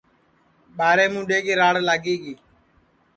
[0.77, 2.33] ٻاریں مُڈَیں کی راڑ لاگی گی